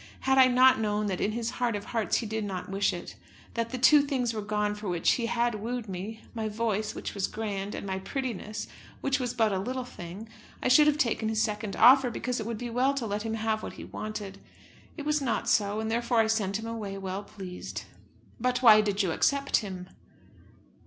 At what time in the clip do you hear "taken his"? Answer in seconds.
10.97-11.43